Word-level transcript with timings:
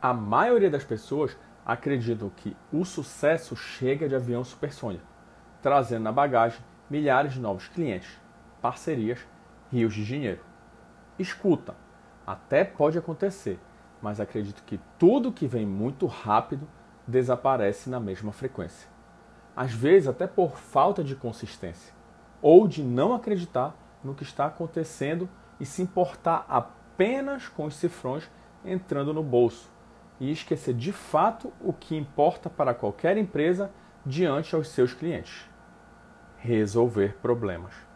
A 0.00 0.14
maioria 0.14 0.70
das 0.70 0.84
pessoas 0.84 1.36
acreditam 1.66 2.30
que 2.30 2.56
o 2.72 2.84
sucesso 2.84 3.56
chega 3.56 4.08
de 4.08 4.14
avião 4.14 4.44
supersônico, 4.44 5.04
trazendo 5.60 6.04
na 6.04 6.12
bagagem 6.12 6.60
milhares 6.88 7.32
de 7.32 7.40
novos 7.40 7.66
clientes, 7.66 8.08
parcerias, 8.62 9.18
rios 9.72 9.92
de 9.92 10.04
dinheiro. 10.04 10.40
Escuta, 11.18 11.74
até 12.24 12.62
pode 12.62 12.96
acontecer, 12.96 13.58
mas 14.00 14.20
acredito 14.20 14.62
que 14.62 14.78
tudo 15.00 15.32
que 15.32 15.48
vem 15.48 15.66
muito 15.66 16.06
rápido 16.06 16.68
desaparece 17.04 17.90
na 17.90 17.98
mesma 17.98 18.30
frequência. 18.30 18.88
Às 19.56 19.72
vezes, 19.72 20.06
até 20.06 20.28
por 20.28 20.58
falta 20.58 21.02
de 21.02 21.16
consistência, 21.16 21.92
ou 22.40 22.68
de 22.68 22.84
não 22.84 23.12
acreditar 23.12 23.74
no 24.04 24.14
que 24.14 24.22
está 24.22 24.46
acontecendo 24.46 25.28
e 25.58 25.66
se 25.66 25.82
importar 25.82 26.46
apenas 26.48 27.48
com 27.48 27.64
os 27.64 27.74
cifrões 27.74 28.30
entrando 28.64 29.12
no 29.12 29.24
bolso 29.24 29.76
e 30.20 30.30
esquecer 30.30 30.74
de 30.74 30.92
fato 30.92 31.52
o 31.60 31.72
que 31.72 31.96
importa 31.96 32.50
para 32.50 32.74
qualquer 32.74 33.16
empresa 33.16 33.70
diante 34.04 34.54
aos 34.54 34.68
seus 34.68 34.92
clientes: 34.92 35.48
resolver 36.38 37.16
problemas. 37.22 37.87